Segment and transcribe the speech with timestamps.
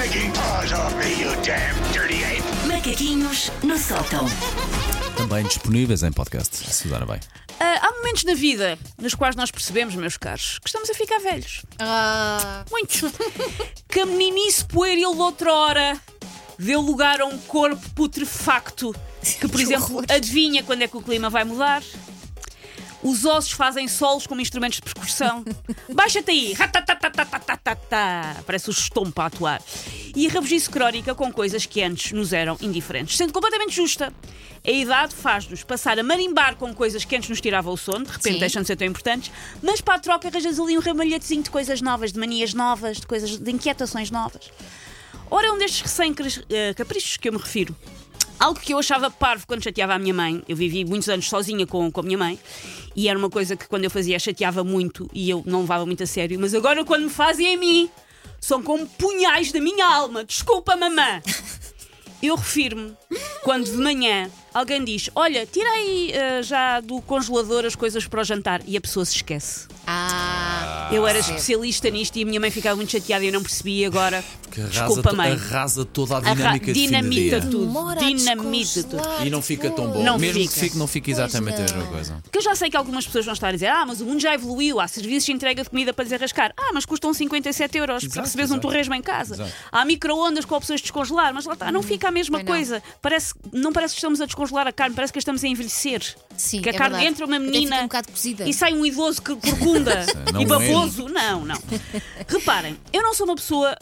[0.00, 2.42] stinking paws off me, you damn dirty ape!
[2.66, 4.26] Macaquinhos no sótão.
[5.16, 7.20] Também disponíveis em podcast, se usarem bem.
[7.58, 11.18] Ah, há momentos na vida nos quais nós percebemos, meus caros, que estamos a ficar
[11.18, 11.62] velhos.
[11.78, 13.10] Ah, Muito.
[13.88, 16.00] que a meninice pueril de outrora
[16.58, 20.04] deu lugar a um corpo putrefacto que, por Que exemplo, horror.
[20.08, 21.82] adivinha quando é que o clima vai mudar.
[23.02, 25.44] Os ossos fazem solos como instrumentos de percussão.
[25.92, 26.54] Baixa-te aí!
[28.46, 29.62] Parece o estompo a atuar.
[30.14, 33.16] E a rabugice crónica com coisas que antes nos eram indiferentes.
[33.16, 34.12] Sendo completamente justa,
[34.66, 38.10] a idade faz-nos passar a marimbar com coisas que antes nos tiravam o sono, de
[38.10, 38.40] repente Sim.
[38.40, 41.80] deixam de ser tão importantes, mas para a troca arranjas ali um ramalhetezinho de coisas
[41.80, 44.50] novas, de manias novas, de coisas, de inquietações novas.
[45.30, 47.74] Ora, é um destes recém-caprichos eh, que eu me refiro.
[48.40, 50.42] Algo que eu achava parvo quando chateava a minha mãe.
[50.48, 52.38] Eu vivi muitos anos sozinha com, com a minha mãe
[52.96, 56.02] e era uma coisa que quando eu fazia chateava muito e eu não levava muito
[56.02, 56.40] a sério.
[56.40, 57.90] Mas agora, quando me fazem em mim,
[58.40, 60.24] são como punhais da minha alma.
[60.24, 61.20] Desculpa, mamã.
[62.22, 62.94] Eu refiro-me
[63.42, 68.24] quando de manhã alguém diz: Olha, tirei eh, já do congelador as coisas para o
[68.24, 69.66] jantar e a pessoa se esquece.
[69.86, 70.49] ah,
[70.92, 73.84] Eu era especialista nisto e a minha mãe ficava muito chateada e eu não percebi
[73.84, 74.24] agora.
[74.50, 75.32] Que arrasa, Desculpa, to- mãe.
[75.32, 77.50] arrasa toda a Arra- dinâmica de fim de dinamita dia.
[77.50, 77.66] tudo.
[77.66, 78.96] demora a Dinamita tudo.
[78.96, 80.02] descongelar E não fica tão bom.
[80.02, 80.52] Não Mesmo fica.
[80.54, 81.92] que fique, não fica exatamente a Pois mesma não.
[81.92, 82.18] coisa.
[82.24, 84.20] Porque eu já sei que algumas pessoas vão estar a dizer: Ah, mas o mundo
[84.20, 86.52] já evoluiu, há serviços de entrega de comida para desarrascar.
[86.56, 88.66] Ah, mas custam 57 euros para Exato, receberes um exato.
[88.68, 89.34] torresmo em casa.
[89.34, 89.52] Exato.
[89.70, 92.52] Há micro-ondas com opções de descongelar, mas lá está, não fica a mesma Pois não.
[92.52, 92.82] coisa.
[93.00, 96.02] Parece, não parece que estamos a descongelar a carne, parece que a estamos a envelhecer.
[96.36, 97.12] Sim, que a é carne verdade.
[97.12, 98.48] entra uma Até menina um bocado cozida.
[98.48, 100.46] e sai um idoso que corcunda não e é.
[100.86, 101.56] Não, não.
[102.28, 103.76] Reparem, eu não sou uma pessoa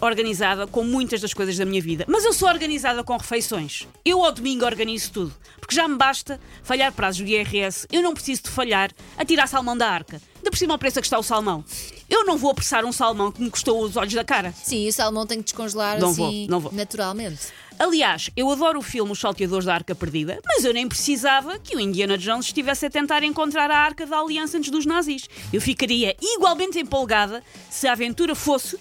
[0.00, 3.86] organizada com muitas das coisas da minha vida, mas eu sou organizada com refeições.
[4.04, 8.12] Eu ao domingo organizo tudo, porque já me basta falhar prazos do IRS, eu não
[8.12, 10.20] preciso de falhar a tirar salmão da arca.
[10.36, 11.64] Ainda por cima ao preço a que está o salmão.
[12.10, 14.52] Eu não vou apressar um salmão que me custou os olhos da cara.
[14.52, 16.72] Sim, o salmão tem que descongelar Não assim vou, não vou.
[16.74, 17.46] naturalmente.
[17.78, 21.76] Aliás, eu adoro o filme Os Salteadores da Arca Perdida, mas eu nem precisava que
[21.76, 25.28] o Indiana Jones estivesse a tentar encontrar a Arca da Aliança antes dos nazis.
[25.52, 28.78] Eu ficaria igualmente empolgada se a aventura fosse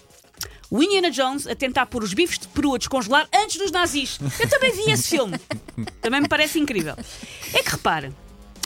[0.69, 4.19] o Indiana Jones a tentar pôr os bifes de peru a descongelar antes dos nazis.
[4.39, 5.39] Eu também vi esse filme.
[6.01, 6.95] Também me parece incrível.
[7.53, 8.13] É que repara,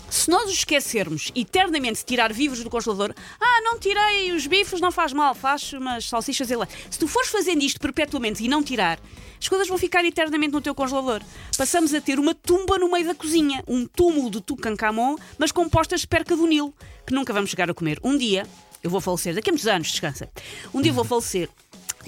[0.09, 4.91] se nós os esquecermos eternamente tirar vivos do congelador, ah, não tirei os bifes, não
[4.91, 6.67] faz mal, faz umas salsichas e lá.
[6.89, 8.99] Se tu fores fazendo isto perpetuamente e não tirar,
[9.39, 11.21] as coisas vão ficar eternamente no teu congelador.
[11.57, 15.69] Passamos a ter uma tumba no meio da cozinha, um túmulo de Tucankamon, mas com
[15.69, 16.73] postas de perca do Nilo,
[17.05, 17.99] que nunca vamos chegar a comer.
[18.03, 18.47] Um dia,
[18.83, 20.29] eu vou falecer, daqui a muitos anos, descansa.
[20.73, 21.49] Um dia eu vou falecer.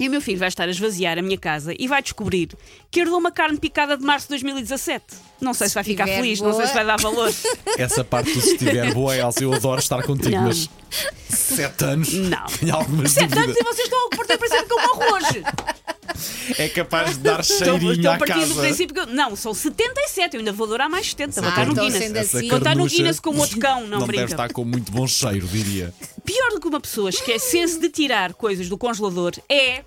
[0.00, 2.48] E o meu filho vai estar a esvaziar a minha casa e vai descobrir
[2.90, 5.04] que herdou uma carne picada de março de 2017.
[5.40, 6.66] Não sei se, vai ficar feliz, não sei boa.
[6.68, 7.32] se vai dar valor.
[7.78, 10.44] Essa parte do se estiver boa, Elsa, eu adoro estar contigo, Não.
[10.44, 10.68] mas
[11.28, 12.46] sete anos Não.
[12.46, 13.56] tenho algumas Sete anos dúvidas.
[13.60, 15.42] e vocês estão a partir do princípio que eu morro hoje.
[16.58, 18.60] É capaz de dar Estou, cheirinho estou a à partir do casa.
[18.60, 19.00] princípio que.
[19.00, 21.40] eu- Não, são 77, eu ainda vou durar mais 70.
[21.40, 22.16] Vou Ah, estar no Guinness.
[22.34, 24.22] assim- Vou estar no Guinness como outro cão, não, Não brinca.
[24.22, 25.94] deve estar com muito bom cheiro, diria.
[26.24, 29.84] Pior do que uma pessoa esquecer-se de tirar coisas do congelador é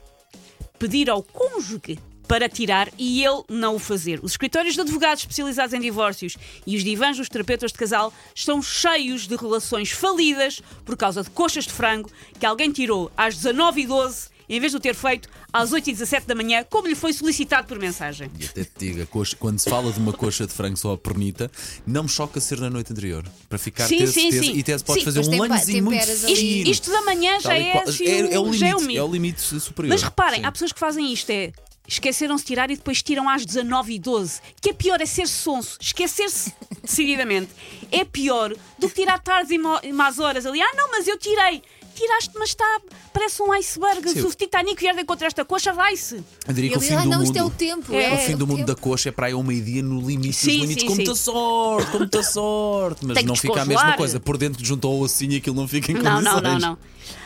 [0.84, 4.20] pedir ao cônjuge para tirar e ele não o fazer.
[4.22, 6.36] Os escritórios de advogados especializados em divórcios
[6.68, 11.30] e os divãs dos terapeutas de casal estão cheios de relações falidas por causa de
[11.30, 15.72] coxas de frango que alguém tirou às 19h12 em vez de o ter feito às
[15.72, 18.30] 8h17 da manhã, como lhe foi solicitado por mensagem.
[18.40, 20.98] E até te digo, coxa- quando se fala de uma coxa de frango só a
[20.98, 21.52] pernita,
[21.86, 23.24] não me choca ser na noite anterior.
[23.50, 24.44] Para ficar Sim, sim, certeza.
[24.44, 24.54] sim.
[24.58, 26.04] E até se pode Sim, fazer um lanhozinho muito.
[26.04, 26.28] Isto,
[26.70, 27.84] isto da manhã já é, qual.
[27.88, 29.90] assim, é, é o o- já é o limite, é o limite superior.
[29.94, 30.46] Mas reparem, Sim.
[30.46, 31.52] há pessoas que fazem isto: é
[31.88, 34.40] esqueceram-se de tirar e depois tiram às 19h12.
[34.62, 35.78] Que é pior, é ser sonso.
[35.82, 37.50] Esquecer-se decididamente
[37.92, 40.62] é pior do que tirar tardes e mo- e más horas ali.
[40.62, 41.62] Ah, não, mas eu tirei.
[41.96, 42.82] Tiraste, mas está.
[43.14, 44.10] Parece um iceberg.
[44.10, 44.22] Sim.
[44.22, 46.24] Se o Titanic vier de encontrar esta coxa, vai-se.
[46.48, 47.24] Eu diria E que o fim ah, do não, mundo.
[47.26, 47.94] isto é o tempo.
[47.94, 48.68] É, É, O fim do o mundo tempo.
[48.68, 50.82] da coxa é para aí ao meio-dia no limite Sim, dos limites.
[50.84, 53.06] sim, com muita sorte, com muita sorte.
[53.06, 54.20] Mas não fica a mesma coisa.
[54.20, 56.42] Por dentro junto ao ossinho aquilo não fica em Não, condições.
[56.42, 56.78] não, não, não.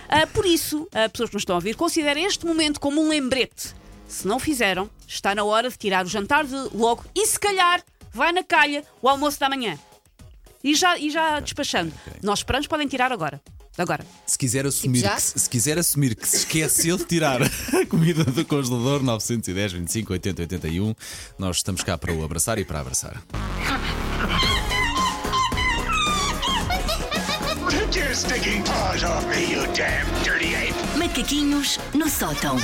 [0.09, 3.09] Ah, por isso, ah, pessoas que nos estão a ouvir, considerem este momento como um
[3.09, 3.73] lembrete.
[4.07, 7.37] Se não o fizeram, está na hora de tirar o jantar de logo e se
[7.39, 9.77] calhar vai na calha o almoço da manhã.
[10.63, 11.93] E já, e já despachando.
[12.23, 13.41] Nós esperamos podem tirar agora.
[13.77, 14.05] Agora.
[14.25, 15.15] Se quiser, assumir já?
[15.15, 19.73] que, se se quiser assumir que se esqueceu de tirar a comida do congelador 910,
[19.73, 20.95] 25, 80, 81,
[21.37, 23.23] nós estamos cá para o abraçar e para abraçar.
[27.69, 30.97] Take your stinking paws off me, you damn dirty ape!
[30.97, 32.57] Macaquinhos no sótão.